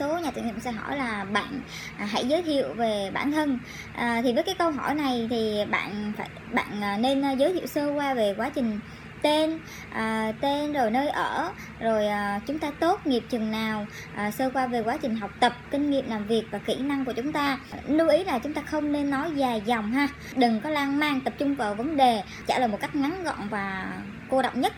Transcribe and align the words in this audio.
số 0.00 0.18
nhà 0.18 0.30
tuyển 0.34 0.46
dụng 0.46 0.60
sẽ 0.60 0.70
hỏi 0.70 0.96
là 0.96 1.24
bạn 1.24 1.60
à, 1.98 2.06
hãy 2.06 2.26
giới 2.26 2.42
thiệu 2.42 2.74
về 2.74 3.10
bản 3.14 3.32
thân. 3.32 3.58
À, 3.94 4.20
thì 4.24 4.32
với 4.32 4.42
cái 4.42 4.54
câu 4.58 4.70
hỏi 4.70 4.94
này 4.94 5.26
thì 5.30 5.64
bạn 5.70 6.12
phải 6.16 6.28
bạn 6.52 6.82
à, 6.82 6.96
nên 6.96 7.22
à, 7.22 7.32
giới 7.32 7.52
thiệu 7.52 7.66
sơ 7.66 7.92
qua 7.92 8.14
về 8.14 8.34
quá 8.36 8.50
trình 8.54 8.80
tên 9.22 9.58
à, 9.92 10.32
tên 10.40 10.72
rồi 10.72 10.90
nơi 10.90 11.08
ở 11.08 11.50
rồi 11.80 12.06
à, 12.06 12.40
chúng 12.46 12.58
ta 12.58 12.70
tốt 12.80 13.06
nghiệp 13.06 13.24
chừng 13.30 13.50
nào 13.50 13.86
à, 14.14 14.30
sơ 14.30 14.50
qua 14.50 14.66
về 14.66 14.82
quá 14.82 14.96
trình 15.02 15.16
học 15.16 15.30
tập 15.40 15.52
kinh 15.70 15.90
nghiệm 15.90 16.10
làm 16.10 16.26
việc 16.26 16.44
và 16.50 16.58
kỹ 16.58 16.76
năng 16.76 17.04
của 17.04 17.12
chúng 17.12 17.32
ta. 17.32 17.58
Lưu 17.86 18.08
ý 18.08 18.24
là 18.24 18.38
chúng 18.38 18.54
ta 18.54 18.62
không 18.62 18.92
nên 18.92 19.10
nói 19.10 19.30
dài 19.34 19.62
dòng 19.66 19.92
ha. 19.92 20.08
Đừng 20.36 20.60
có 20.60 20.70
lan 20.70 20.98
man 20.98 21.20
tập 21.20 21.32
trung 21.38 21.54
vào 21.54 21.74
vấn 21.74 21.96
đề 21.96 22.22
trả 22.46 22.58
lời 22.58 22.68
một 22.68 22.78
cách 22.80 22.94
ngắn 22.94 23.24
gọn 23.24 23.48
và 23.50 23.92
cô 24.30 24.42
đọng 24.42 24.60
nhất. 24.60 24.72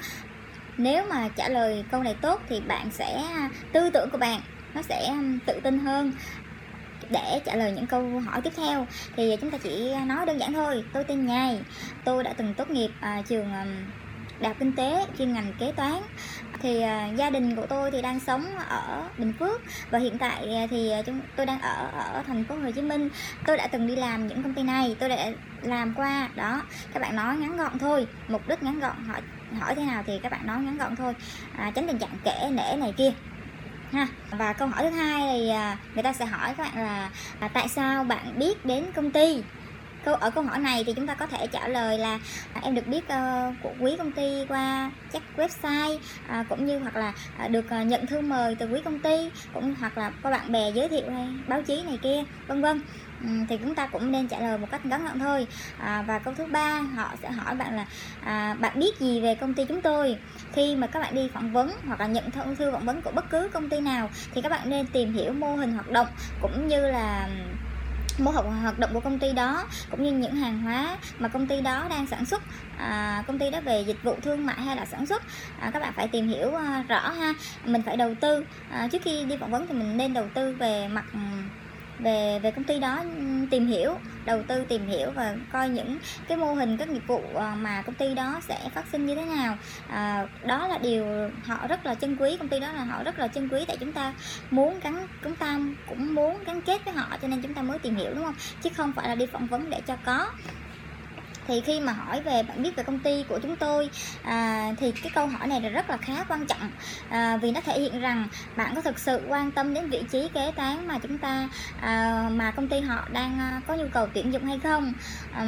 Nếu 0.76 1.06
mà 1.10 1.28
trả 1.36 1.48
lời 1.48 1.84
câu 1.90 2.02
này 2.02 2.14
tốt 2.20 2.40
thì 2.48 2.60
bạn 2.60 2.90
sẽ 2.90 3.22
à, 3.32 3.50
tư 3.72 3.90
tưởng 3.90 4.10
của 4.10 4.18
bạn 4.18 4.40
nó 4.76 4.82
sẽ 4.82 5.14
tự 5.46 5.60
tin 5.62 5.78
hơn 5.78 6.12
để 7.10 7.40
trả 7.44 7.56
lời 7.56 7.72
những 7.72 7.86
câu 7.86 8.20
hỏi 8.20 8.40
tiếp 8.42 8.52
theo. 8.56 8.86
Thì 9.16 9.36
chúng 9.40 9.50
ta 9.50 9.58
chỉ 9.58 9.94
nói 10.06 10.26
đơn 10.26 10.38
giản 10.38 10.52
thôi 10.52 10.84
tôi 10.92 11.04
tên 11.04 11.26
nhài 11.26 11.60
tôi 12.04 12.24
đã 12.24 12.32
từng 12.32 12.54
tốt 12.54 12.70
nghiệp 12.70 12.90
à, 13.00 13.22
trường 13.28 13.52
à, 13.52 13.66
đại 14.40 14.48
học 14.48 14.56
kinh 14.60 14.72
tế 14.72 15.06
chuyên 15.18 15.32
ngành 15.32 15.52
kế 15.60 15.72
toán. 15.72 15.94
Thì 16.62 16.82
à, 16.82 17.06
gia 17.06 17.30
đình 17.30 17.56
của 17.56 17.66
tôi 17.66 17.90
thì 17.90 18.02
đang 18.02 18.20
sống 18.20 18.44
ở 18.68 19.08
Bình 19.18 19.32
Phước 19.38 19.60
và 19.90 19.98
hiện 19.98 20.18
tại 20.18 20.68
thì 20.70 20.92
chúng 21.06 21.20
tôi 21.36 21.46
đang 21.46 21.60
ở 21.60 21.90
ở 21.98 22.22
thành 22.26 22.44
phố 22.44 22.54
Hồ 22.54 22.70
Chí 22.70 22.82
Minh. 22.82 23.08
Tôi 23.46 23.56
đã 23.56 23.66
từng 23.66 23.86
đi 23.86 23.96
làm 23.96 24.26
những 24.26 24.42
công 24.42 24.54
ty 24.54 24.62
này 24.62 24.96
tôi 25.00 25.08
đã 25.08 25.30
làm 25.62 25.94
qua 25.94 26.28
đó. 26.34 26.62
Các 26.92 27.02
bạn 27.02 27.16
nói 27.16 27.36
ngắn 27.36 27.56
gọn 27.56 27.78
thôi 27.78 28.06
mục 28.28 28.48
đích 28.48 28.62
ngắn 28.62 28.80
gọn 28.80 29.04
hỏi 29.04 29.20
hỏi 29.60 29.74
thế 29.74 29.84
nào 29.84 30.02
thì 30.06 30.20
các 30.22 30.32
bạn 30.32 30.46
nói 30.46 30.58
ngắn 30.60 30.78
gọn 30.78 30.96
thôi. 30.96 31.14
À, 31.56 31.72
tránh 31.74 31.86
tình 31.86 31.98
trạng 31.98 32.18
kể 32.24 32.48
nể 32.50 32.76
này 32.76 32.94
kia 32.96 33.12
ha. 33.96 34.06
Và 34.30 34.52
câu 34.52 34.68
hỏi 34.68 34.82
thứ 34.82 34.96
hai 34.96 35.20
thì 35.32 35.48
à, 35.48 35.78
người 35.94 36.02
ta 36.02 36.12
sẽ 36.12 36.26
hỏi 36.26 36.54
các 36.56 36.62
bạn 36.62 36.84
là, 36.84 37.10
là 37.40 37.48
tại 37.48 37.68
sao 37.68 38.04
bạn 38.04 38.38
biết 38.38 38.66
đến 38.66 38.84
công 38.94 39.10
ty? 39.10 39.42
Câu 40.04 40.14
ở 40.14 40.30
câu 40.30 40.44
hỏi 40.44 40.58
này 40.58 40.84
thì 40.84 40.92
chúng 40.92 41.06
ta 41.06 41.14
có 41.14 41.26
thể 41.26 41.46
trả 41.46 41.68
lời 41.68 41.98
là 41.98 42.18
à, 42.52 42.60
em 42.64 42.74
được 42.74 42.86
biết 42.86 43.04
uh, 43.04 43.54
của 43.62 43.72
quý 43.80 43.94
công 43.98 44.12
ty 44.12 44.44
qua 44.48 44.90
chắc 45.12 45.22
website 45.36 45.94
uh, 45.96 46.48
cũng 46.48 46.66
như 46.66 46.78
hoặc 46.78 46.96
là 46.96 47.12
uh, 47.44 47.50
được 47.50 47.64
uh, 47.80 47.86
nhận 47.86 48.06
thư 48.06 48.20
mời 48.20 48.54
từ 48.54 48.68
quý 48.68 48.80
công 48.84 48.98
ty 48.98 49.30
cũng 49.54 49.74
hoặc 49.80 49.98
là 49.98 50.10
có 50.22 50.30
bạn 50.30 50.52
bè 50.52 50.70
giới 50.70 50.88
thiệu 50.88 51.10
hay 51.10 51.28
báo 51.48 51.62
chí 51.62 51.82
này 51.82 51.98
kia 52.02 52.24
vân 52.46 52.62
vân. 52.62 52.80
Ừ, 53.22 53.28
thì 53.48 53.58
chúng 53.62 53.74
ta 53.74 53.86
cũng 53.86 54.12
nên 54.12 54.28
trả 54.28 54.38
lời 54.38 54.58
một 54.58 54.66
cách 54.70 54.86
ngắn 54.86 55.04
gọn 55.04 55.18
thôi. 55.18 55.46
À, 55.78 56.04
và 56.06 56.18
câu 56.18 56.34
thứ 56.34 56.46
ba 56.46 56.80
họ 56.80 57.10
sẽ 57.22 57.30
hỏi 57.30 57.54
bạn 57.54 57.76
là 57.76 57.86
à, 58.24 58.54
bạn 58.60 58.80
biết 58.80 59.00
gì 59.00 59.20
về 59.20 59.34
công 59.34 59.54
ty 59.54 59.64
chúng 59.64 59.82
tôi? 59.82 60.16
Khi 60.52 60.76
mà 60.76 60.86
các 60.86 61.00
bạn 61.00 61.14
đi 61.14 61.28
phỏng 61.34 61.52
vấn 61.52 61.70
hoặc 61.86 62.00
là 62.00 62.06
nhận 62.06 62.30
thông 62.30 62.56
thư 62.56 62.72
phỏng 62.72 62.86
vấn 62.86 63.02
của 63.02 63.10
bất 63.10 63.30
cứ 63.30 63.50
công 63.52 63.68
ty 63.68 63.80
nào 63.80 64.10
thì 64.34 64.42
các 64.42 64.48
bạn 64.48 64.70
nên 64.70 64.86
tìm 64.86 65.12
hiểu 65.12 65.32
mô 65.32 65.56
hình 65.56 65.72
hoạt 65.72 65.90
động 65.90 66.06
cũng 66.40 66.68
như 66.68 66.88
là 66.90 67.28
mô 68.18 68.30
hình 68.30 68.44
hoạt 68.46 68.78
động 68.78 68.90
của 68.94 69.00
công 69.00 69.18
ty 69.18 69.32
đó 69.32 69.64
cũng 69.90 70.02
như 70.02 70.12
những 70.12 70.34
hàng 70.36 70.58
hóa 70.58 70.98
mà 71.18 71.28
công 71.28 71.46
ty 71.46 71.60
đó 71.60 71.86
đang 71.90 72.06
sản 72.06 72.24
xuất. 72.24 72.42
À, 72.78 73.24
công 73.26 73.38
ty 73.38 73.50
đó 73.50 73.60
về 73.60 73.80
dịch 73.80 74.02
vụ 74.02 74.16
thương 74.22 74.46
mại 74.46 74.60
hay 74.60 74.76
là 74.76 74.86
sản 74.86 75.06
xuất. 75.06 75.22
À, 75.60 75.70
các 75.70 75.82
bạn 75.82 75.92
phải 75.96 76.08
tìm 76.08 76.28
hiểu 76.28 76.54
à, 76.54 76.84
rõ 76.88 77.10
ha. 77.10 77.34
Mình 77.64 77.82
phải 77.82 77.96
đầu 77.96 78.14
tư. 78.20 78.44
À, 78.70 78.88
trước 78.92 79.02
khi 79.02 79.24
đi 79.24 79.36
phỏng 79.36 79.50
vấn 79.50 79.66
thì 79.66 79.74
mình 79.74 79.96
nên 79.96 80.14
đầu 80.14 80.28
tư 80.34 80.56
về 80.58 80.88
mặt 80.88 81.04
về 81.98 82.38
về 82.42 82.50
công 82.50 82.64
ty 82.64 82.80
đó 82.80 83.04
tìm 83.50 83.66
hiểu 83.66 83.94
đầu 84.24 84.42
tư 84.42 84.64
tìm 84.68 84.86
hiểu 84.86 85.10
và 85.10 85.34
coi 85.52 85.68
những 85.68 85.98
cái 86.28 86.38
mô 86.38 86.54
hình 86.54 86.76
các 86.76 86.88
nghiệp 86.88 87.02
vụ 87.06 87.22
ờ, 87.34 87.52
mà 87.56 87.82
công 87.82 87.94
ty 87.94 88.14
đó 88.14 88.40
sẽ 88.48 88.58
phát 88.74 88.84
sinh 88.92 89.06
như 89.06 89.14
thế 89.14 89.24
nào. 89.24 89.56
À, 89.88 90.26
đó 90.44 90.68
là 90.68 90.78
điều 90.78 91.06
họ 91.44 91.66
rất 91.66 91.86
là 91.86 91.94
chân 91.94 92.16
quý 92.16 92.36
công 92.36 92.48
ty 92.48 92.60
đó 92.60 92.72
là 92.72 92.84
họ 92.84 93.02
rất 93.02 93.18
là 93.18 93.28
chân 93.28 93.48
quý 93.48 93.64
tại 93.68 93.76
chúng 93.80 93.92
ta 93.92 94.12
muốn 94.50 94.80
gắn 94.80 95.06
chúng 95.24 95.36
ta 95.36 95.58
cũng 95.88 96.14
muốn 96.14 96.44
gắn 96.46 96.62
kết 96.62 96.84
với 96.84 96.94
họ 96.94 97.06
cho 97.22 97.28
nên 97.28 97.42
chúng 97.42 97.54
ta 97.54 97.62
mới 97.62 97.78
tìm 97.78 97.96
hiểu 97.96 98.14
đúng 98.14 98.24
không? 98.24 98.34
Chứ 98.62 98.70
không 98.76 98.92
phải 98.92 99.08
là 99.08 99.14
đi 99.14 99.26
phỏng 99.26 99.46
vấn 99.46 99.70
để 99.70 99.80
cho 99.86 99.96
có 100.04 100.26
thì 101.46 101.60
khi 101.60 101.80
mà 101.80 101.92
hỏi 101.92 102.20
về 102.20 102.42
bạn 102.42 102.62
biết 102.62 102.76
về 102.76 102.82
công 102.82 102.98
ty 102.98 103.24
của 103.28 103.38
chúng 103.42 103.56
tôi 103.56 103.90
à, 104.22 104.70
thì 104.78 104.92
cái 104.92 105.12
câu 105.14 105.26
hỏi 105.26 105.46
này 105.46 105.60
là 105.60 105.68
rất 105.68 105.90
là 105.90 105.96
khá 105.96 106.24
quan 106.28 106.46
trọng. 106.46 106.70
À, 107.08 107.36
vì 107.36 107.50
nó 107.50 107.60
thể 107.60 107.80
hiện 107.80 108.00
rằng 108.00 108.28
bạn 108.56 108.74
có 108.74 108.80
thực 108.80 108.98
sự 108.98 109.20
quan 109.28 109.50
tâm 109.50 109.74
đến 109.74 109.88
vị 109.88 110.02
trí 110.12 110.28
kế 110.34 110.52
toán 110.56 110.86
mà 110.86 110.98
chúng 111.02 111.18
ta 111.18 111.48
à, 111.80 112.24
mà 112.32 112.50
công 112.50 112.68
ty 112.68 112.80
họ 112.80 113.08
đang 113.12 113.38
à, 113.38 113.60
có 113.66 113.74
nhu 113.74 113.88
cầu 113.92 114.06
tuyển 114.14 114.32
dụng 114.32 114.44
hay 114.44 114.58
không. 114.58 114.92
À, 115.32 115.44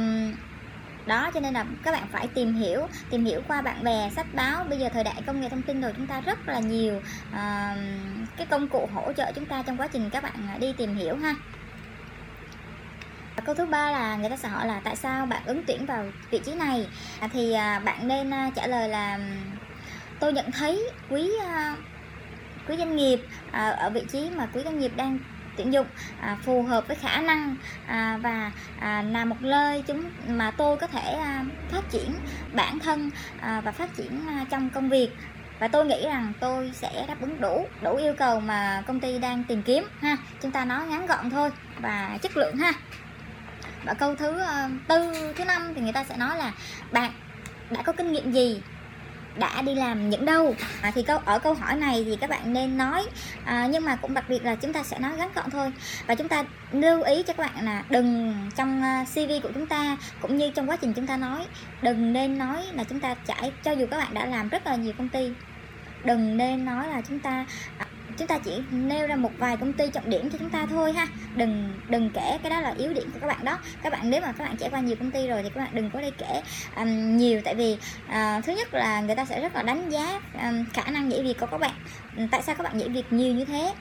đó 1.05 1.31
cho 1.33 1.39
nên 1.39 1.53
là 1.53 1.65
các 1.83 1.91
bạn 1.91 2.07
phải 2.11 2.27
tìm 2.27 2.53
hiểu 2.53 2.87
tìm 3.09 3.25
hiểu 3.25 3.41
qua 3.47 3.61
bạn 3.61 3.83
bè 3.83 4.09
sách 4.15 4.27
báo. 4.33 4.63
Bây 4.69 4.79
giờ 4.79 4.89
thời 4.93 5.03
đại 5.03 5.21
công 5.27 5.41
nghệ 5.41 5.49
thông 5.49 5.61
tin 5.61 5.81
rồi 5.81 5.93
chúng 5.97 6.07
ta 6.07 6.21
rất 6.21 6.47
là 6.47 6.59
nhiều 6.59 6.95
uh, 7.29 7.77
cái 8.37 8.47
công 8.49 8.67
cụ 8.67 8.89
hỗ 8.93 9.13
trợ 9.13 9.31
chúng 9.35 9.45
ta 9.45 9.63
trong 9.63 9.77
quá 9.77 9.87
trình 9.87 10.09
các 10.09 10.23
bạn 10.23 10.47
à, 10.47 10.57
đi 10.57 10.73
tìm 10.77 10.95
hiểu 10.95 11.15
ha 11.15 11.35
câu 13.39 13.55
thứ 13.55 13.65
ba 13.65 13.91
là 13.91 14.15
người 14.15 14.29
ta 14.29 14.37
sẽ 14.37 14.49
hỏi 14.49 14.67
là 14.67 14.81
tại 14.83 14.95
sao 14.95 15.25
bạn 15.25 15.41
ứng 15.45 15.63
tuyển 15.67 15.85
vào 15.85 16.05
vị 16.31 16.41
trí 16.45 16.53
này? 16.53 16.87
À, 17.19 17.29
thì 17.33 17.53
à, 17.53 17.79
bạn 17.79 18.07
nên 18.07 18.33
à, 18.33 18.49
trả 18.55 18.67
lời 18.67 18.89
là 18.89 19.19
tôi 20.19 20.33
nhận 20.33 20.51
thấy 20.51 20.89
quý 21.09 21.31
à, 21.45 21.75
quý 22.67 22.75
doanh 22.77 22.95
nghiệp 22.95 23.19
à, 23.51 23.69
ở 23.69 23.89
vị 23.89 24.01
trí 24.11 24.29
mà 24.35 24.47
quý 24.53 24.61
doanh 24.63 24.79
nghiệp 24.79 24.91
đang 24.95 25.19
tuyển 25.57 25.73
dụng 25.73 25.87
à, 26.21 26.37
phù 26.43 26.63
hợp 26.63 26.87
với 26.87 26.95
khả 26.95 27.21
năng 27.21 27.55
à, 27.87 28.19
và 28.21 28.51
à, 28.79 29.01
là 29.01 29.25
một 29.25 29.41
nơi 29.41 29.83
chúng 29.87 30.03
mà 30.27 30.51
tôi 30.51 30.77
có 30.77 30.87
thể 30.87 31.13
à, 31.13 31.43
phát 31.71 31.89
triển 31.89 32.13
bản 32.53 32.79
thân 32.79 33.09
à, 33.41 33.61
và 33.61 33.71
phát 33.71 33.95
triển 33.95 34.27
à, 34.27 34.45
trong 34.49 34.69
công 34.69 34.89
việc. 34.89 35.09
Và 35.59 35.67
tôi 35.67 35.85
nghĩ 35.85 36.05
rằng 36.05 36.33
tôi 36.39 36.71
sẽ 36.73 37.05
đáp 37.07 37.21
ứng 37.21 37.41
đủ 37.41 37.67
đủ 37.81 37.95
yêu 37.95 38.13
cầu 38.17 38.39
mà 38.39 38.83
công 38.87 38.99
ty 38.99 39.19
đang 39.19 39.43
tìm 39.43 39.63
kiếm 39.63 39.83
ha. 40.01 40.17
Chúng 40.41 40.51
ta 40.51 40.65
nói 40.65 40.87
ngắn 40.87 41.05
gọn 41.05 41.29
thôi 41.29 41.49
và 41.81 42.17
chất 42.21 42.37
lượng 42.37 42.55
ha 42.55 42.73
và 43.85 43.93
câu 43.93 44.15
thứ 44.15 44.39
ờ, 44.39 44.69
tư 44.87 45.13
thứ 45.35 45.45
năm 45.45 45.73
thì 45.75 45.81
người 45.81 45.93
ta 45.93 46.03
sẽ 46.03 46.17
nói 46.17 46.37
là 46.37 46.51
bạn 46.91 47.11
đã 47.69 47.81
có 47.81 47.93
kinh 47.93 48.11
nghiệm 48.11 48.31
gì? 48.31 48.61
Đã 49.35 49.61
đi 49.61 49.75
làm 49.75 50.09
những 50.09 50.25
đâu? 50.25 50.55
À, 50.81 50.91
thì 50.95 51.03
câu 51.03 51.17
ở 51.25 51.39
câu 51.39 51.53
hỏi 51.53 51.75
này 51.75 52.03
thì 52.05 52.15
các 52.15 52.29
bạn 52.29 52.53
nên 52.53 52.77
nói 52.77 53.05
à, 53.45 53.67
nhưng 53.71 53.85
mà 53.85 53.95
cũng 53.95 54.13
đặc 54.13 54.29
biệt 54.29 54.45
là 54.45 54.55
chúng 54.55 54.73
ta 54.73 54.83
sẽ 54.83 54.99
nói 54.99 55.11
ngắn 55.17 55.29
gọn 55.35 55.49
thôi. 55.51 55.71
Và 56.07 56.15
chúng 56.15 56.27
ta 56.27 56.43
lưu 56.71 57.03
ý 57.03 57.23
cho 57.23 57.33
các 57.33 57.45
bạn 57.45 57.65
là 57.65 57.83
đừng 57.89 58.35
trong 58.55 58.83
ờ, 58.83 59.03
CV 59.13 59.31
của 59.43 59.51
chúng 59.53 59.67
ta 59.67 59.97
cũng 60.21 60.37
như 60.37 60.51
trong 60.55 60.69
quá 60.69 60.75
trình 60.75 60.93
chúng 60.93 61.07
ta 61.07 61.17
nói 61.17 61.45
đừng 61.81 62.13
nên 62.13 62.37
nói 62.37 62.63
là 62.73 62.83
chúng 62.83 62.99
ta 62.99 63.15
trải 63.25 63.51
cho 63.63 63.71
dù 63.71 63.85
các 63.91 63.97
bạn 63.97 64.13
đã 64.13 64.25
làm 64.25 64.49
rất 64.49 64.67
là 64.67 64.75
nhiều 64.75 64.93
công 64.97 65.09
ty 65.09 65.31
đừng 66.03 66.37
nên 66.37 66.65
nói 66.65 66.87
là 66.87 67.01
chúng 67.07 67.19
ta 67.19 67.45
à, 67.77 67.85
chúng 68.19 68.27
ta 68.27 68.37
chỉ 68.37 68.51
nêu 68.71 69.07
ra 69.07 69.15
một 69.15 69.31
vài 69.37 69.57
công 69.57 69.73
ty 69.73 69.85
trọng 69.93 70.09
điểm 70.09 70.29
cho 70.29 70.37
chúng 70.37 70.49
ta 70.49 70.65
thôi 70.65 70.93
ha. 70.93 71.07
Đừng 71.35 71.73
đừng 71.89 72.09
kể 72.09 72.37
cái 72.43 72.49
đó 72.49 72.59
là 72.59 72.73
yếu 72.77 72.93
điểm 72.93 73.11
của 73.13 73.19
các 73.21 73.27
bạn 73.27 73.45
đó. 73.45 73.57
Các 73.83 73.93
bạn 73.93 74.09
nếu 74.09 74.21
mà 74.21 74.31
các 74.31 74.43
bạn 74.43 74.57
trải 74.57 74.69
qua 74.69 74.79
nhiều 74.79 74.95
công 74.95 75.11
ty 75.11 75.27
rồi 75.27 75.43
thì 75.43 75.49
các 75.55 75.61
bạn 75.61 75.69
đừng 75.73 75.89
có 75.89 76.01
đi 76.01 76.11
kể 76.17 76.41
um, 76.75 77.17
nhiều. 77.17 77.41
Tại 77.45 77.55
vì 77.55 77.77
uh, 78.05 78.45
thứ 78.45 78.53
nhất 78.53 78.73
là 78.73 79.01
người 79.01 79.15
ta 79.15 79.25
sẽ 79.25 79.41
rất 79.41 79.55
là 79.55 79.61
đánh 79.61 79.89
giá 79.89 80.21
um, 80.43 80.65
khả 80.73 80.91
năng 80.91 81.09
nhảy 81.09 81.23
việc 81.23 81.39
của 81.39 81.47
các 81.51 81.57
bạn. 81.57 81.73
Ừ, 82.17 82.23
tại 82.31 82.41
sao 82.41 82.55
các 82.55 82.63
bạn 82.63 82.77
nhảy 82.77 82.89
việc 82.89 83.13
nhiều 83.13 83.33
như 83.33 83.45
thế? 83.45 83.73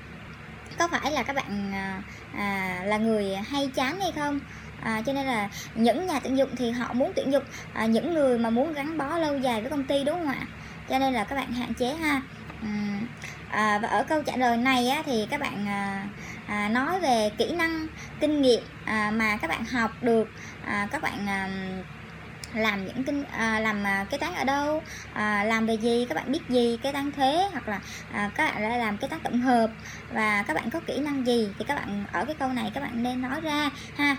Có 0.78 0.88
phải 0.88 1.12
là 1.12 1.22
các 1.22 1.36
bạn 1.36 1.72
à, 1.74 2.02
à, 2.34 2.80
là 2.84 2.96
người 2.96 3.36
hay 3.36 3.70
chán 3.74 4.00
hay 4.00 4.12
không? 4.12 4.40
À, 4.82 5.02
cho 5.06 5.12
nên 5.12 5.26
là 5.26 5.48
những 5.74 6.06
nhà 6.06 6.20
tuyển 6.20 6.38
dụng 6.38 6.56
thì 6.56 6.70
họ 6.70 6.92
muốn 6.92 7.12
tuyển 7.16 7.32
dụng 7.32 7.44
à, 7.74 7.86
những 7.86 8.14
người 8.14 8.38
mà 8.38 8.50
muốn 8.50 8.72
gắn 8.72 8.98
bó 8.98 9.18
lâu 9.18 9.38
dài 9.38 9.60
với 9.60 9.70
công 9.70 9.84
ty 9.84 10.04
đúng 10.04 10.14
không 10.14 10.28
ạ? 10.28 10.46
Cho 10.88 10.98
nên 10.98 11.14
là 11.14 11.24
các 11.24 11.36
bạn 11.36 11.52
hạn 11.52 11.74
chế 11.74 11.94
ha. 11.94 12.20
Uhm, 12.62 13.06
à, 13.50 13.78
và 13.82 13.88
ở 13.88 14.04
câu 14.08 14.22
trả 14.22 14.36
lời 14.36 14.56
này 14.56 14.88
á, 14.88 15.02
thì 15.06 15.26
các 15.30 15.40
bạn 15.40 15.68
à, 15.68 16.06
à, 16.46 16.68
nói 16.68 17.00
về 17.00 17.30
kỹ 17.38 17.52
năng 17.52 17.86
kinh 18.20 18.42
nghiệm 18.42 18.62
à, 18.84 19.10
mà 19.14 19.36
các 19.36 19.48
bạn 19.48 19.64
học 19.64 19.90
được 20.02 20.28
à, 20.66 20.88
các 20.90 21.02
bạn 21.02 21.26
à, 21.28 21.48
làm 22.54 22.86
những 22.86 23.04
kinh 23.04 23.24
à, 23.24 23.60
làm 23.60 23.84
à, 23.84 24.06
kế 24.10 24.18
toán 24.18 24.34
ở 24.34 24.44
đâu 24.44 24.82
à, 25.14 25.44
làm 25.44 25.66
về 25.66 25.74
gì 25.74 26.06
các 26.08 26.14
bạn 26.14 26.32
biết 26.32 26.40
gì 26.48 26.78
kế 26.82 26.92
toán 26.92 27.12
thuế 27.12 27.48
hoặc 27.52 27.68
là 27.68 27.80
à, 28.12 28.30
các 28.34 28.44
bạn 28.44 28.62
đã 28.62 28.76
làm 28.76 28.96
kế 28.98 29.08
toán 29.08 29.20
tổng 29.22 29.40
hợp 29.40 29.70
và 30.14 30.42
các 30.42 30.54
bạn 30.54 30.70
có 30.70 30.80
kỹ 30.86 30.98
năng 30.98 31.26
gì 31.26 31.48
thì 31.58 31.64
các 31.68 31.74
bạn 31.74 32.04
ở 32.12 32.24
cái 32.24 32.34
câu 32.38 32.48
này 32.48 32.70
các 32.74 32.80
bạn 32.82 33.02
nên 33.02 33.22
nói 33.22 33.40
ra 33.40 33.70
ha. 33.96 34.16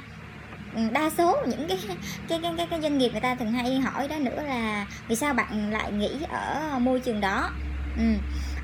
Ừ, 0.75 0.81
đa 0.92 1.09
số 1.18 1.38
những 1.48 1.68
cái 1.68 1.80
cái 2.27 2.39
cái 2.42 2.54
cái, 2.57 2.68
cái 2.69 2.81
doanh 2.81 2.98
nghiệp 2.98 3.09
người 3.12 3.21
ta 3.21 3.36
thường 3.36 3.51
hay 3.51 3.80
hỏi 3.80 4.07
đó 4.07 4.15
nữa 4.15 4.44
là 4.44 4.86
vì 5.07 5.15
sao 5.15 5.33
bạn 5.33 5.71
lại 5.71 5.92
nghỉ 5.92 6.12
ở 6.30 6.80
môi 6.80 7.00
trường 7.00 7.21
đó. 7.21 7.51
Ừ 7.98 8.04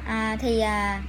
à, 0.07 0.38
thì 0.40 0.60
à, 0.60 1.02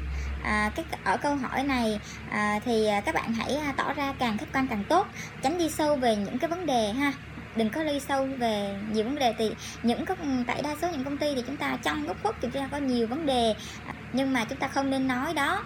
à, 0.45 0.71
cái 0.75 0.85
ở 1.05 1.17
câu 1.17 1.37
hỏi 1.37 1.63
này 1.63 2.01
à, 2.31 2.61
thì 2.65 2.87
à, 2.87 3.01
các 3.01 3.15
bạn 3.15 3.33
hãy 3.33 3.57
à, 3.57 3.73
tỏ 3.77 3.93
ra 3.93 4.13
càng 4.19 4.39
khách 4.39 4.53
quan 4.53 4.67
càng 4.67 4.85
tốt 4.89 5.07
tránh 5.43 5.59
đi 5.59 5.71
sâu 5.71 5.97
về 5.97 6.17
những 6.17 6.39
cái 6.39 6.51
vấn 6.51 6.67
đề 6.67 6.93
ha. 6.93 7.13
Đừng 7.57 7.71
có 7.71 7.85
đi 7.85 8.01
sâu 8.01 8.29
về 8.39 8.77
nhiều 8.93 9.05
vấn 9.05 9.19
đề 9.19 9.35
thì 9.39 9.51
những 9.83 10.05
có 10.05 10.15
ừ, 10.23 10.29
tại 10.47 10.63
đa 10.63 10.77
số 10.83 10.89
những 10.91 11.05
công 11.05 11.19
ty 11.19 11.35
thì 11.35 11.43
chúng 11.47 11.57
ta 11.57 11.77
trong 11.83 12.07
góc 12.07 12.17
khuất 12.23 12.35
thì 12.41 12.49
chúng 12.53 12.63
ta 12.63 12.69
có 12.73 12.79
nhiều 12.79 13.07
vấn 13.07 13.27
đề 13.27 13.55
à, 13.87 13.95
nhưng 14.13 14.33
mà 14.33 14.45
chúng 14.45 14.59
ta 14.59 14.69
không 14.69 14.91
nên 14.91 15.09
nói 15.09 15.35
đó. 15.35 15.65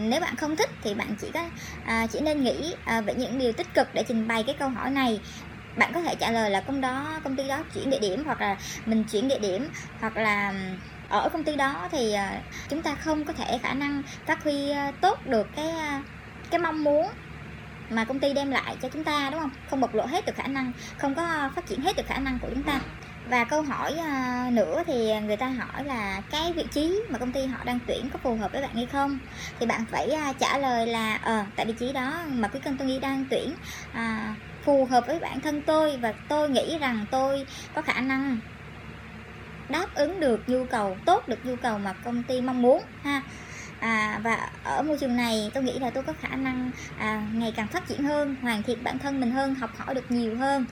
Nếu 0.00 0.20
bạn 0.20 0.36
không 0.36 0.56
thích 0.56 0.70
thì 0.82 0.94
bạn 0.94 1.14
chỉ 1.20 1.30
có 1.34 1.44
à, 1.86 2.06
chỉ 2.06 2.20
nên 2.20 2.44
nghĩ 2.44 2.74
à, 2.84 3.00
về 3.00 3.14
những 3.14 3.38
điều 3.38 3.52
tích 3.52 3.74
cực 3.74 3.88
để 3.94 4.04
trình 4.08 4.28
bày 4.28 4.42
cái 4.42 4.54
câu 4.58 4.68
hỏi 4.68 4.90
này. 4.90 5.20
Bạn 5.76 5.92
có 5.94 6.00
thể 6.00 6.14
trả 6.14 6.30
lời 6.30 6.50
là 6.50 6.60
công 6.60 6.80
đó 6.80 7.20
công 7.24 7.36
ty 7.36 7.48
đó 7.48 7.58
chuyển 7.74 7.90
địa 7.90 7.98
điểm 7.98 8.24
hoặc 8.24 8.40
là 8.40 8.56
mình 8.86 9.04
chuyển 9.04 9.28
địa 9.28 9.38
điểm 9.38 9.68
hoặc 10.00 10.16
là 10.16 10.54
ở 11.08 11.28
công 11.28 11.44
ty 11.44 11.56
đó 11.56 11.88
thì 11.92 12.12
à, 12.12 12.40
chúng 12.68 12.82
ta 12.82 12.94
không 12.94 13.24
có 13.24 13.32
thể 13.32 13.58
khả 13.62 13.74
năng 13.74 14.02
phát 14.26 14.44
huy 14.44 14.70
à, 14.70 14.92
tốt 15.00 15.26
được 15.26 15.46
cái 15.56 15.70
à, 15.70 16.02
cái 16.50 16.60
mong 16.60 16.84
muốn 16.84 17.06
mà 17.90 18.04
công 18.04 18.18
ty 18.18 18.32
đem 18.32 18.50
lại 18.50 18.76
cho 18.82 18.88
chúng 18.88 19.04
ta 19.04 19.30
đúng 19.30 19.40
không? 19.40 19.50
Không 19.70 19.80
bộc 19.80 19.94
lộ 19.94 20.06
hết 20.06 20.26
được 20.26 20.36
khả 20.36 20.46
năng 20.46 20.72
không 20.98 21.14
có 21.14 21.50
phát 21.54 21.66
triển 21.66 21.80
hết 21.80 21.96
được 21.96 22.06
khả 22.06 22.18
năng 22.18 22.38
của 22.38 22.48
chúng 22.50 22.62
ta. 22.62 22.80
Và 23.30 23.44
câu 23.44 23.62
hỏi 23.62 23.96
nữa 24.52 24.82
thì 24.86 25.20
người 25.20 25.36
ta 25.36 25.48
hỏi 25.48 25.84
là 25.84 26.22
cái 26.30 26.52
vị 26.52 26.64
trí 26.70 27.02
mà 27.08 27.18
công 27.18 27.32
ty 27.32 27.46
họ 27.46 27.64
đang 27.64 27.78
tuyển 27.86 28.10
có 28.12 28.18
phù 28.22 28.36
hợp 28.36 28.52
với 28.52 28.62
bạn 28.62 28.74
hay 28.74 28.86
không? 28.86 29.18
Thì 29.60 29.66
bạn 29.66 29.84
phải 29.90 30.10
trả 30.38 30.58
lời 30.58 30.86
là 30.86 31.18
ờ 31.22 31.44
tại 31.56 31.66
vị 31.66 31.74
trí 31.78 31.92
đó 31.92 32.22
mà 32.28 32.48
quý 32.48 32.60
công 32.64 32.76
ty 32.76 32.98
đang 32.98 33.24
tuyển 33.30 33.54
à, 33.92 34.34
phù 34.64 34.84
hợp 34.84 35.06
với 35.06 35.18
bản 35.18 35.40
thân 35.40 35.62
tôi 35.62 35.96
và 35.96 36.12
tôi 36.28 36.50
nghĩ 36.50 36.78
rằng 36.78 37.06
tôi 37.10 37.46
có 37.74 37.82
khả 37.82 38.00
năng 38.00 38.38
đáp 39.68 39.86
ứng 39.94 40.20
được 40.20 40.48
nhu 40.48 40.64
cầu 40.64 40.96
tốt 41.04 41.28
được 41.28 41.46
nhu 41.46 41.56
cầu 41.56 41.78
mà 41.78 41.92
công 41.92 42.22
ty 42.22 42.40
mong 42.40 42.62
muốn 42.62 42.82
ha. 43.02 43.22
À, 43.80 44.20
và 44.22 44.50
ở 44.64 44.82
môi 44.82 44.98
trường 44.98 45.16
này 45.16 45.50
tôi 45.54 45.62
nghĩ 45.62 45.78
là 45.78 45.90
tôi 45.90 46.02
có 46.02 46.12
khả 46.20 46.36
năng 46.36 46.70
à, 46.98 47.22
ngày 47.32 47.52
càng 47.56 47.66
phát 47.66 47.88
triển 47.88 48.02
hơn 48.02 48.36
hoàn 48.42 48.62
thiện 48.62 48.84
bản 48.84 48.98
thân 48.98 49.20
mình 49.20 49.30
hơn 49.30 49.54
học 49.54 49.70
hỏi 49.76 49.94
được 49.94 50.10
nhiều 50.10 50.36
hơn 50.36 50.64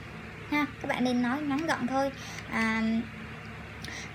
ha. 0.50 0.66
Các 0.82 0.88
bạn 0.88 1.04
nên 1.04 1.22
nói 1.22 1.42
ngắn 1.42 1.66
gọn 1.66 1.86
thôi. 1.86 2.10
À, 2.52 2.82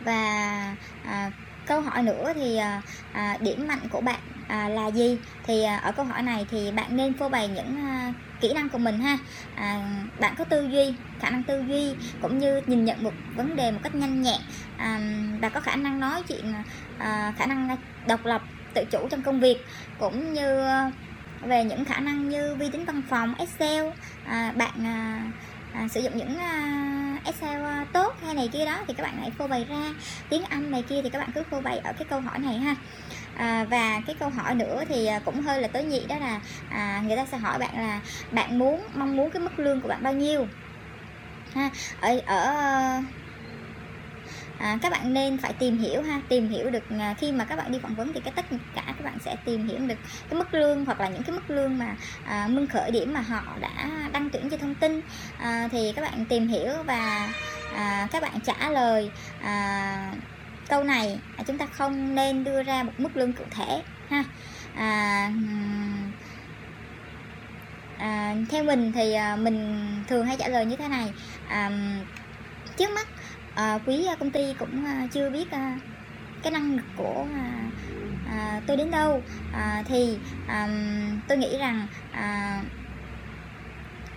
và 0.06 0.76
à, 1.06 1.32
câu 1.66 1.82
hỏi 1.82 2.04
nữa 2.04 2.34
thì 2.36 2.58
à, 2.58 2.82
à 3.14 3.38
điểm 3.40 3.68
mạnh 3.68 3.88
của 3.92 4.02
bạn 4.02 4.20
à, 4.48 4.70
là 4.70 4.88
gì? 4.88 5.18
Thì 5.44 5.64
à, 5.64 5.78
ở 5.78 5.92
câu 5.92 6.06
hỏi 6.06 6.22
này 6.24 6.46
thì 6.52 6.72
bạn 6.72 6.98
nên 6.98 7.14
phô 7.14 7.30
bày 7.30 7.48
những 7.48 7.78
à, 7.78 8.14
kỹ 8.42 8.54
năng 8.54 8.70
của 8.70 8.78
mình 8.78 9.00
ha. 9.00 9.18
À, 9.56 9.80
bạn 10.20 10.36
có 10.38 10.44
tư 10.44 10.68
duy 10.72 10.94
khả 11.20 11.30
năng 11.30 11.44
tư 11.44 11.64
duy 11.68 11.94
cũng 12.22 12.40
như 12.40 12.62
nhìn 12.68 12.86
nhận 12.86 13.04
một 13.04 13.14
vấn 13.36 13.56
đề 13.56 13.72
một 13.72 13.80
cách 13.84 13.96
nhanh 13.96 14.22
nhẹn. 14.22 14.42
À, 14.78 15.00
và 15.42 15.50
có 15.50 15.60
khả 15.60 15.76
năng 15.76 16.00
nói 16.00 16.24
chuyện 16.28 16.54
à, 16.98 17.34
khả 17.38 17.46
năng 17.46 17.78
độc 18.08 18.26
lập 18.26 18.42
tự 18.74 18.86
chủ 18.92 19.08
trong 19.10 19.22
công 19.22 19.40
việc 19.40 19.66
cũng 20.00 20.34
như 20.34 20.64
về 21.42 21.64
những 21.64 21.86
khả 21.86 22.00
năng 22.00 22.30
như 22.30 22.56
vi 22.56 22.70
tính 22.70 22.86
văn 22.86 23.02
phòng 23.10 23.34
excel. 23.38 23.86
À, 24.26 24.54
bạn 24.56 24.86
à, 24.86 25.24
à, 25.74 25.88
sử 25.88 26.02
dụng 26.02 26.18
những 26.18 26.38
à, 26.38 27.18
excel 27.26 27.64
à, 27.64 27.86
tốt 27.94 28.16
hay 28.26 28.36
này 28.36 28.50
kia 28.54 28.66
đó 28.66 28.78
thì 28.88 28.94
các 28.94 29.04
bạn 29.04 29.18
hãy 29.20 29.32
phô 29.32 29.48
bày 29.48 29.66
ra 29.70 29.94
tiếng 30.30 30.44
anh 30.44 30.72
này 30.72 30.84
kia 30.90 31.02
thì 31.04 31.10
các 31.10 31.20
bạn 31.20 31.30
cứ 31.36 31.44
phô 31.52 31.62
bày 31.62 31.78
ở 31.78 31.94
cái 31.94 32.06
câu 32.10 32.22
hỏi 32.22 32.40
này 32.40 32.58
ha 32.58 32.76
à, 33.38 33.66
và 33.70 34.02
cái 34.08 34.16
câu 34.20 34.30
hỏi 34.30 34.56
nữa 34.56 34.84
thì 34.88 35.06
à, 35.06 35.20
cũng 35.26 35.42
hơi 35.42 35.62
là 35.62 35.68
tối 35.68 35.84
nhị 35.84 36.06
đó 36.08 36.18
là 36.18 36.40
à, 36.70 37.02
người 37.08 37.18
ta 37.18 37.26
sẽ 37.26 37.38
hỏi 37.38 37.60
bạn 37.60 37.78
là 37.78 38.00
bạn 38.32 38.60
muốn 38.60 38.88
mong 38.94 39.16
muốn 39.16 39.32
cái 39.32 39.42
mức 39.42 39.60
lương 39.60 39.82
của 39.82 39.88
bạn 39.88 40.04
bao 40.04 40.14
nhiêu? 40.14 40.48
Ha 41.54 41.70
ở 42.02 42.20
ở 42.26 42.54
à, 44.62 44.78
các 44.82 44.92
bạn 44.92 45.14
nên 45.14 45.38
phải 45.38 45.54
tìm 45.54 45.78
hiểu 45.78 46.02
ha 46.02 46.22
tìm 46.30 46.50
hiểu 46.50 46.70
được 46.70 46.84
à, 47.00 47.16
khi 47.18 47.32
mà 47.32 47.46
các 47.46 47.56
bạn 47.56 47.72
đi 47.72 47.80
phỏng 47.80 47.96
vấn 47.96 48.14
thì 48.14 48.20
cái 48.20 48.34
tất 48.36 48.46
cả 48.76 48.84
các 48.86 49.04
bạn 49.04 49.18
sẽ 49.26 49.36
tìm 49.46 49.68
hiểu 49.68 49.80
được 49.80 49.96
cái 50.30 50.40
mức 50.40 50.54
lương 50.54 50.86
hoặc 50.86 51.00
là 51.00 51.08
những 51.08 51.24
cái 51.24 51.32
mức 51.32 51.50
lương 51.50 51.78
mà 51.78 51.96
à, 52.26 52.48
mưng 52.50 52.68
khởi 52.68 52.92
điểm 52.92 53.14
mà 53.14 53.22
họ 53.22 53.42
đã 53.62 53.90
đăng 54.12 54.30
tuyển 54.30 54.50
cho 54.50 54.58
thông 54.58 54.76
tin. 54.76 55.02
À, 55.40 55.70
thì 55.72 55.94
các 55.96 56.02
bạn 56.02 56.26
tìm 56.26 56.48
hiểu 56.48 56.72
và 56.86 57.30
à, 57.76 58.08
các 58.12 58.22
bạn 58.22 58.40
trả 58.40 58.70
lời 58.70 59.12
à, 59.42 60.14
câu 60.72 60.84
này 60.84 61.20
à, 61.38 61.44
chúng 61.48 61.58
ta 61.58 61.66
không 61.66 62.16
nên 62.16 62.44
đưa 62.44 62.64
ra 62.64 62.84
một 62.84 62.92
mức 62.98 63.18
lương 63.18 63.34
cụ 63.34 63.44
thể 63.52 63.82
ha. 64.10 64.24
À, 64.76 65.32
à, 67.98 68.36
theo 68.50 68.64
mình 68.64 68.92
thì 68.92 69.14
à, 69.14 69.36
mình 69.36 69.86
thường 70.08 70.26
hay 70.26 70.38
trả 70.40 70.48
lời 70.48 70.66
như 70.66 70.76
thế 70.76 70.88
này 70.88 71.14
à, 71.50 71.72
trước 72.78 72.90
mắt 72.96 73.08
à, 73.56 73.80
quý 73.86 74.06
à, 74.06 74.16
công 74.16 74.32
ty 74.32 74.54
cũng 74.60 74.86
à, 74.86 75.08
chưa 75.12 75.30
biết 75.30 75.52
à, 75.52 75.78
cái 76.44 76.52
năng 76.52 76.76
lực 76.76 76.86
của 76.96 77.26
à, 77.36 77.70
à, 78.30 78.62
tôi 78.68 78.78
đến 78.78 78.92
đâu. 78.92 79.24
À, 79.54 79.84
thì 79.88 80.18
à, 80.48 80.68
tôi 81.28 81.38
nghĩ 81.38 81.58
rằng 81.58 81.88
à, 82.12 82.62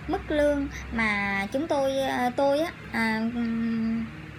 mức 0.09 0.31
lương 0.31 0.69
mà 0.93 1.47
chúng 1.53 1.69
tôi 1.69 1.99
à, 1.99 2.31
tôi 2.37 2.59
á 2.61 2.73
à, 2.93 3.21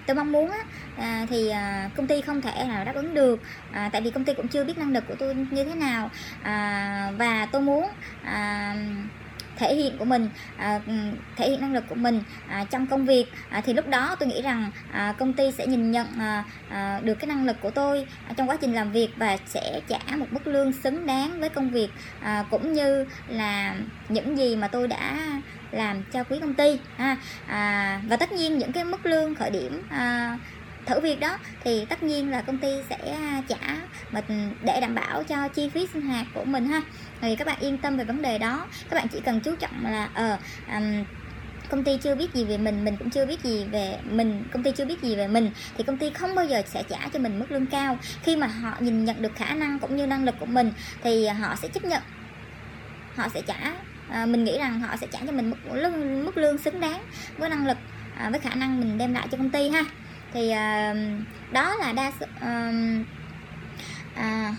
tôi 0.06 0.16
mong 0.16 0.31
muốn 0.31 0.50
á, 0.50 0.60
à, 0.98 1.25
thì 1.30 1.50
à, 1.50 1.90
công 1.96 2.07
ty 2.07 2.22
không 2.22 2.42
thể 2.42 2.66
nào 2.68 2.86
đáp 2.86 2.96
ứng 2.96 3.13
được. 3.13 3.40
À, 3.72 3.90
tại 3.94 4.02
vì 4.02 4.12
công 4.12 4.25
ty 4.25 4.34
cũng 4.34 4.48
chưa 4.48 4.63
biết 4.63 4.78
năng 4.78 4.94
lực 4.94 5.04
của 5.07 5.16
tôi 5.19 5.36
như 5.36 5.63
thế 5.63 5.75
nào. 5.75 6.10
À, 6.44 7.12
và 7.18 7.48
tôi 7.52 7.62
muốn 7.62 7.88
à, 8.24 8.75
thể 9.57 9.75
hiện 9.75 9.98
của 9.98 10.06
mình 10.06 10.30
à, 10.57 10.81
ừ, 10.88 10.94
thể 11.36 11.50
hiện 11.50 11.62
năng 11.62 11.74
lực 11.74 11.84
của 11.90 11.96
mình 11.96 12.22
à, 12.48 12.66
trong 12.69 12.88
công 12.88 13.06
việc. 13.06 13.25
À, 13.50 13.62
thì 13.66 13.74
lúc 13.74 13.88
đó 13.88 14.16
tôi 14.19 14.30
nghĩ 14.30 14.42
rằng 14.42 14.72
à, 14.92 15.13
công 15.19 15.34
ty 15.34 15.52
sẽ 15.52 15.68
nhìn 15.68 15.92
nhận 15.92 16.07
à, 16.19 16.44
à, 16.69 17.00
được 17.04 17.13
cái 17.13 17.28
năng 17.28 17.46
lực 17.46 17.57
của 17.62 17.72
tôi 17.72 18.06
à, 18.28 18.34
trong 18.38 18.50
quá 18.50 18.57
trình 18.62 18.74
làm 18.74 18.92
việc 18.92 19.10
và 19.18 19.38
sẽ 19.46 19.81
trả 19.88 20.16
một 20.18 20.28
mức 20.31 20.48
lương 20.48 20.74
xứng 20.74 21.06
đáng 21.06 21.40
với 21.40 21.50
công 21.50 21.69
việc 21.69 21.90
à, 22.22 22.46
cũng 22.52 22.74
như 22.74 23.06
là 23.28 23.75
những 24.10 24.38
gì 24.38 24.56
mà 24.56 24.68
tôi 24.68 24.88
đã 24.88 25.18
làm 25.72 26.04
cho 26.04 26.24
quý 26.24 26.40
công 26.42 26.54
ty 26.54 26.80
à, 26.98 27.18
à, 27.48 28.01
và 28.08 28.18
tất 28.18 28.31
nhiên 28.31 28.58
những 28.58 28.72
cái 28.72 28.84
mức 28.84 29.06
lương 29.06 29.36
khởi 29.36 29.50
điểm 29.50 29.81
à, 29.90 30.38
thử 30.86 31.00
việc 31.00 31.20
đó 31.20 31.38
thì 31.64 31.86
tất 31.90 32.04
nhiên 32.04 32.32
là 32.32 32.42
công 32.42 32.58
ty 32.58 32.70
sẽ 32.90 32.98
à, 33.12 33.42
trả 33.48 33.78
mình 34.12 34.54
để 34.62 34.82
đảm 34.82 34.96
bảo 34.96 35.24
cho 35.24 35.48
chi 35.48 35.70
phí 35.70 35.88
sinh 35.94 36.02
hoạt 36.02 36.26
của 36.34 36.46
mình 36.46 36.66
ha. 36.66 36.82
Thì 37.22 37.36
các 37.36 37.48
bạn 37.48 37.60
yên 37.60 37.78
tâm 37.78 37.98
về 37.98 38.04
vấn 38.04 38.22
đề 38.22 38.38
đó. 38.38 38.68
Các 38.90 38.96
bạn 38.96 39.08
chỉ 39.08 39.20
cần 39.26 39.40
chú 39.40 39.56
trọng 39.56 39.86
là 39.86 40.10
ờ 40.14 40.34
uh, 40.34 40.40
um, 40.74 41.04
công 41.70 41.84
ty 41.84 41.98
chưa 41.98 42.16
biết 42.16 42.34
gì 42.34 42.44
về 42.44 42.58
mình 42.58 42.86
mình 42.86 42.98
cũng 42.98 43.10
chưa 43.10 43.26
biết 43.26 43.44
gì 43.44 43.66
về 43.72 43.98
mình 44.04 44.44
công 44.52 44.64
ty 44.64 44.72
chưa 44.72 44.86
biết 44.86 45.02
gì 45.02 45.16
về 45.16 45.28
mình 45.28 45.52
thì 45.78 45.84
công 45.84 45.98
ty 45.98 46.10
không 46.10 46.36
bao 46.36 46.46
giờ 46.46 46.62
sẽ 46.66 46.84
trả 46.90 46.98
cho 47.14 47.20
mình 47.20 47.40
mức 47.40 47.52
lương 47.52 47.66
cao. 47.66 47.98
Khi 48.24 48.36
mà 48.36 48.48
họ 48.48 48.74
nhìn 48.80 49.06
nhận 49.06 49.22
được 49.22 49.36
khả 49.36 49.54
năng 49.54 49.80
cũng 49.80 49.96
như 49.96 50.08
năng 50.08 50.24
lực 50.24 50.36
của 50.40 50.46
mình 50.46 50.74
thì 51.04 51.28
họ 51.28 51.56
sẽ 51.56 51.68
chấp 51.68 51.84
nhận. 51.84 52.02
Họ 53.16 53.30
sẽ 53.34 53.42
trả 53.42 53.74
à, 54.10 54.26
mình 54.26 54.44
nghĩ 54.44 54.58
rằng 54.58 54.82
họ 54.82 54.98
sẽ 55.02 55.08
trả 55.12 55.20
cho 55.26 55.32
mình 55.32 55.50
mức 55.50 55.58
lương 55.74 56.26
mức 56.26 56.38
lương 56.38 56.58
xứng 56.58 56.80
đáng 56.80 57.02
với 57.38 57.50
năng 57.50 57.68
lực 57.68 57.78
à, 58.18 58.30
với 58.30 58.40
khả 58.40 58.56
năng 58.56 58.80
mình 58.80 58.98
đem 58.98 59.14
lại 59.14 59.28
cho 59.32 59.38
công 59.38 59.50
ty 59.50 59.70
ha 59.70 59.86
thì 60.36 60.52
uh, 60.52 60.98
đó 61.52 61.76
là 61.76 61.92
đa 61.92 62.12
số 62.20 62.26
uh, 62.26 63.06
à, 64.16 64.56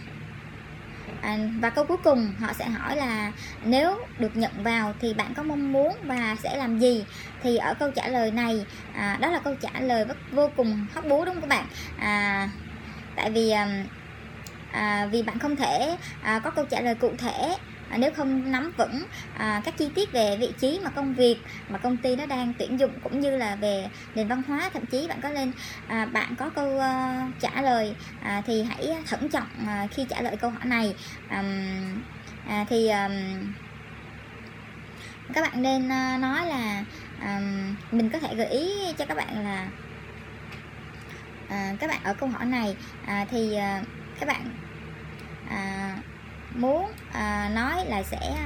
à, 1.23 1.39
và 1.61 1.71
câu 1.71 1.85
cuối 1.85 1.97
cùng 2.05 2.33
họ 2.41 2.53
sẽ 2.53 2.65
hỏi 2.65 2.97
là 2.97 3.33
nếu 3.65 3.99
được 4.19 4.37
nhận 4.37 4.63
vào 4.63 4.95
thì 5.01 5.15
bạn 5.15 5.35
có 5.35 5.43
mong 5.43 5.73
muốn 5.73 5.93
và 6.03 6.37
sẽ 6.43 6.57
làm 6.57 6.79
gì? 6.79 7.05
Thì 7.43 7.57
ở 7.57 7.75
câu 7.75 7.91
trả 7.91 8.09
lời 8.09 8.31
này 8.31 8.65
à, 8.95 9.19
đó 9.21 9.31
là 9.31 9.39
câu 9.39 9.55
trả 9.55 9.81
lời 9.81 10.05
vô 10.33 10.51
cùng 10.57 10.87
hóc 10.95 11.05
búa 11.09 11.25
đúng 11.25 11.35
không 11.35 11.41
các 11.41 11.49
bạn? 11.49 11.67
À, 11.99 12.49
tại 13.17 13.31
vì 13.31 13.55
à, 14.73 15.07
vì 15.13 15.23
bạn 15.23 15.39
không 15.39 15.57
thể 15.57 15.97
à, 16.23 16.39
có 16.39 16.51
câu 16.51 16.65
trả 16.65 16.81
lời 16.81 16.95
cụ 16.95 17.13
thể 17.19 17.57
à, 17.91 17.99
nếu 17.99 18.11
không 18.17 18.53
nắm 18.53 18.73
vững 18.77 19.03
à, 19.37 19.63
các 19.65 19.77
chi 19.77 19.91
tiết 19.95 20.13
về 20.13 20.37
vị 20.37 20.53
trí 20.59 20.81
mà 20.85 20.91
công 20.91 21.15
việc 21.15 21.37
mà 21.69 21.79
công 21.79 21.97
ty 21.97 22.17
nó 22.17 22.27
đang 22.27 22.53
tuyển 22.59 22.81
dụng 22.81 22.93
cũng 23.03 23.21
như 23.21 23.37
là 23.37 23.57
về 23.57 23.89
nền 24.15 24.29
văn 24.29 24.43
hóa 24.49 24.71
thậm 24.73 24.87
chí 24.87 25.09
bạn 25.09 25.21
có 25.21 25.31
lên 25.31 25.53
à, 25.87 26.07
bạn 26.07 26.37
có 26.37 26.51
câu 26.51 26.77
uh, 26.77 27.41
trả 27.41 27.63
lời 27.63 27.95
à, 28.23 28.43
thì 28.47 28.63
hãy 28.63 28.97
thận 29.07 29.29
trọng 29.29 29.49
à, 29.67 29.87
khi 29.91 30.07
trả 30.09 30.21
lời 30.21 30.37
câu 30.37 30.51
hỏi 30.51 30.65
này. 30.65 30.95
À, 31.29 31.43
à, 32.49 32.65
thì 32.69 32.89
à, 32.89 33.09
các 35.35 35.41
bạn 35.41 35.63
nên 35.63 35.89
à, 35.89 36.19
nói 36.19 36.47
là 36.47 36.85
à, 37.21 37.41
mình 37.93 38.11
có 38.11 38.19
thể 38.19 38.35
gợi 38.35 38.49
ý 38.49 38.93
cho 38.99 39.05
các 39.07 39.17
bạn 39.17 39.45
là 39.45 39.69
à, 41.49 41.75
các 41.81 41.91
bạn 41.91 42.01
ở 42.05 42.15
câu 42.15 42.29
hỏi 42.29 42.45
này 42.45 42.77
à, 43.07 43.27
thì 43.31 43.55
à, 43.55 43.83
các 44.21 44.27
bạn 44.27 44.51
muốn 46.61 46.93
à, 47.13 47.51
nói 47.55 47.85
là 47.87 48.03
sẽ 48.03 48.37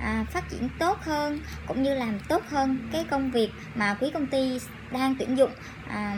à, 0.00 0.24
phát 0.30 0.48
triển 0.50 0.68
tốt 0.78 0.98
hơn 1.02 1.40
cũng 1.66 1.82
như 1.82 1.94
làm 1.94 2.20
tốt 2.20 2.42
hơn 2.48 2.88
cái 2.92 3.04
công 3.10 3.30
việc 3.30 3.50
mà 3.74 3.96
quý 4.00 4.10
công 4.14 4.26
ty 4.26 4.60
đang 4.90 5.14
tuyển 5.18 5.38
dụng. 5.38 5.50
À, 5.88 6.16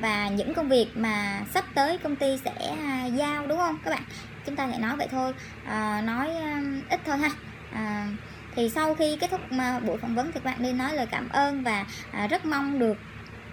và 0.00 0.28
những 0.28 0.54
công 0.54 0.68
việc 0.68 0.86
mà 0.94 1.40
sắp 1.54 1.64
tới 1.74 1.98
công 1.98 2.16
ty 2.16 2.38
sẽ 2.44 2.76
à, 2.82 3.06
giao 3.06 3.46
đúng 3.46 3.58
không 3.58 3.78
các 3.84 3.90
bạn? 3.90 4.02
Chúng 4.46 4.56
ta 4.56 4.68
sẽ 4.72 4.78
nói 4.78 4.96
vậy 4.96 5.08
thôi. 5.10 5.32
À, 5.66 6.02
nói 6.04 6.30
à, 6.36 6.62
ít 6.90 7.00
thôi 7.06 7.18
ha. 7.18 7.30
À, 7.72 8.06
thì 8.54 8.68
sau 8.68 8.94
khi 8.94 9.16
kết 9.20 9.30
thúc 9.30 9.40
mà 9.52 9.78
buổi 9.78 9.98
phỏng 9.98 10.14
vấn 10.14 10.26
thì 10.26 10.32
các 10.32 10.44
bạn 10.44 10.56
nên 10.62 10.78
nói 10.78 10.94
lời 10.94 11.06
cảm 11.10 11.28
ơn 11.28 11.62
và 11.62 11.84
à, 12.12 12.26
rất 12.26 12.46
mong 12.46 12.78
được 12.78 12.96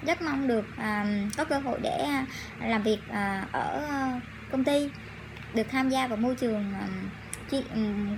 rất 0.06 0.22
mong 0.22 0.48
được 0.48 0.66
à, 0.78 1.06
có 1.38 1.46
cơ 1.46 1.60
hội 1.60 1.80
để 1.82 1.98
à, 1.98 2.26
làm 2.68 2.84
việc 2.84 3.00
à, 3.12 3.46
ở 3.52 3.86
à, 3.90 4.22
công 4.52 4.64
ty 4.64 4.90
được 5.54 5.68
tham 5.72 5.90
gia 5.90 6.08
vào 6.08 6.18
môi 6.18 6.36
trường 6.36 6.74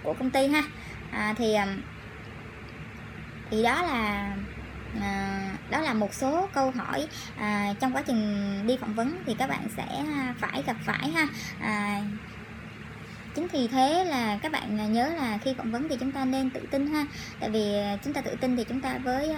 của 0.04 0.14
công 0.14 0.30
ty 0.30 0.48
ha. 0.48 0.64
À, 1.12 1.34
thì 1.38 1.56
thì 3.52 3.64
đó 3.64 3.82
là 3.82 4.36
à, 5.02 5.42
đó 5.70 5.82
là 5.82 5.94
một 5.94 6.14
số 6.14 6.50
câu 6.54 6.72
hỏi 6.72 7.08
à, 7.38 7.74
trong 7.80 7.96
quá 7.96 8.02
trình 8.02 8.68
đi 8.68 8.78
phỏng 8.78 8.94
vấn 8.94 9.24
thì 9.26 9.36
các 9.40 9.50
bạn 9.50 9.68
sẽ 9.78 9.86
à, 10.14 10.34
phải 10.40 10.64
gặp 10.68 10.76
phải 10.86 11.12
ha. 11.12 11.28
À, 11.62 12.02
chính 13.36 13.48
vì 13.48 13.68
thế 13.68 14.06
là 14.06 14.38
các 14.42 14.52
bạn 14.52 14.80
à, 14.80 14.86
nhớ 14.86 15.10
là 15.18 15.38
khi 15.38 15.54
phỏng 15.58 15.72
vấn 15.72 15.90
thì 15.90 15.98
chúng 16.00 16.12
ta 16.12 16.26
nên 16.26 16.50
tự 16.50 16.60
tin 16.72 16.88
ha. 16.88 17.06
Tại 17.40 17.50
vì 17.50 17.78
à, 17.80 17.98
chúng 18.04 18.14
ta 18.14 18.22
tự 18.22 18.36
tin 18.36 18.58
thì 18.58 18.64
chúng 18.64 18.82
ta 18.82 18.98
với 19.04 19.36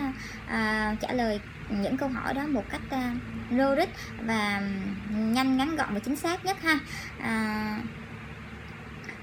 à, 0.47 0.95
trả 1.01 1.13
lời 1.13 1.39
những 1.69 1.97
câu 1.97 2.09
hỏi 2.09 2.33
đó 2.33 2.41
một 2.47 2.63
cách 2.69 2.81
à, 2.89 3.15
logic 3.49 3.89
và 4.25 4.61
nhanh 5.09 5.57
ngắn 5.57 5.75
gọn 5.75 5.93
và 5.93 5.99
chính 5.99 6.15
xác 6.15 6.45
nhất 6.45 6.61
ha. 6.61 6.79
À, 7.21 7.77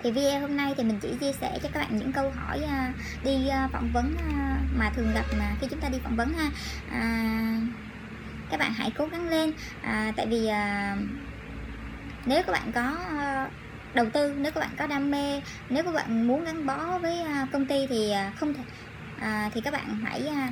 thì 0.03 0.11
video 0.11 0.41
hôm 0.41 0.57
nay 0.57 0.75
thì 0.77 0.85
mình 0.85 0.99
chỉ 1.01 1.09
chia 1.21 1.33
sẻ 1.33 1.59
cho 1.63 1.69
các 1.73 1.81
bạn 1.81 1.99
những 1.99 2.13
câu 2.13 2.31
hỏi 2.31 2.63
à, 2.69 2.93
đi 3.25 3.49
à, 3.49 3.69
phỏng 3.73 3.91
vấn 3.93 4.17
à, 4.29 4.61
mà 4.77 4.91
thường 4.97 5.15
gặp 5.15 5.25
mà 5.39 5.57
khi 5.61 5.67
chúng 5.71 5.81
ta 5.81 5.89
đi 5.89 5.99
phỏng 6.05 6.17
vấn 6.17 6.33
ha. 6.33 6.51
À, 6.91 7.03
các 8.51 8.61
bạn 8.61 8.73
hãy 8.73 8.93
cố 8.99 9.07
gắng 9.07 9.29
lên 9.29 9.53
à, 9.83 10.13
tại 10.17 10.27
vì 10.27 10.47
à, 10.47 10.97
nếu 12.27 12.43
các 12.43 12.53
bạn 12.53 12.73
có 12.73 12.97
à, 13.19 13.49
đầu 13.95 14.07
tư 14.13 14.35
nếu 14.39 14.53
các 14.53 14.61
bạn 14.61 14.71
có 14.79 14.87
đam 14.87 15.11
mê 15.11 15.41
nếu 15.69 15.85
các 15.85 15.95
bạn 15.95 16.27
muốn 16.27 16.45
gắn 16.45 16.67
bó 16.67 16.99
với 16.99 17.21
à, 17.21 17.47
công 17.53 17.67
ty 17.67 17.87
thì 17.87 18.11
à, 18.11 18.33
không 18.37 18.55
thể 18.55 18.63
à, 19.21 19.51
thì 19.55 19.61
các 19.61 19.73
bạn 19.73 19.99
hãy 20.05 20.27
à, 20.27 20.49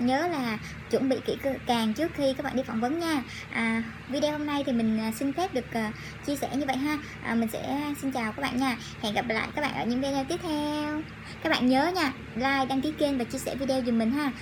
nhớ 0.00 0.28
là 0.28 0.58
chuẩn 0.90 1.08
bị 1.08 1.16
kỹ 1.26 1.36
càng 1.66 1.94
trước 1.94 2.10
khi 2.14 2.34
các 2.36 2.44
bạn 2.44 2.56
đi 2.56 2.62
phỏng 2.62 2.80
vấn 2.80 2.98
nha. 2.98 3.22
À, 3.52 3.82
video 4.08 4.32
hôm 4.32 4.46
nay 4.46 4.62
thì 4.66 4.72
mình 4.72 5.00
à, 5.00 5.12
xin 5.12 5.32
phép 5.32 5.54
được 5.54 5.66
uh, 5.88 5.94
chia 6.26 6.36
sẻ 6.36 6.48
như 6.56 6.66
vậy 6.66 6.76
ha. 6.76 6.98
À, 7.24 7.34
mình 7.34 7.48
sẽ 7.48 7.92
xin 8.00 8.12
chào 8.12 8.32
các 8.32 8.42
bạn 8.42 8.56
nha. 8.56 8.76
Hẹn 9.02 9.14
gặp 9.14 9.28
lại 9.28 9.48
các 9.54 9.62
bạn 9.62 9.74
ở 9.74 9.84
những 9.84 10.00
video 10.00 10.24
tiếp 10.24 10.40
theo. 10.42 11.02
Các 11.42 11.50
bạn 11.50 11.66
nhớ 11.66 11.92
nha 11.94 12.12
like 12.34 12.66
đăng 12.68 12.80
ký 12.80 12.92
kênh 12.98 13.18
và 13.18 13.24
chia 13.24 13.38
sẻ 13.38 13.54
video 13.56 13.82
dùm 13.86 13.98
mình 13.98 14.10
ha. 14.10 14.32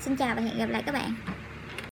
Xin 0.00 0.16
chào 0.16 0.34
và 0.34 0.42
hẹn 0.42 0.58
gặp 0.58 0.68
lại 0.70 0.82
các 0.86 0.92
bạn. 0.92 1.14